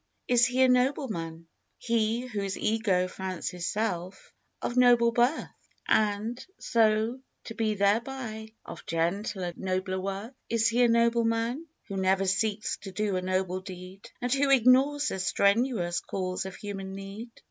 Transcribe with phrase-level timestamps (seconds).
[0.27, 1.45] Is he a nobleman
[1.77, 5.51] He whose ego fancies self, Of noble birth
[5.87, 10.33] And ,so to be thereby Of gentler, nobler worth?
[10.49, 15.09] Is he a nobleman Who never seeks to do a noble deed, And who ignores
[15.09, 17.29] the strenuous Calls of human need?